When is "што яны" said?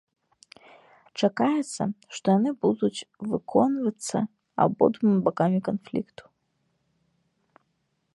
2.19-2.51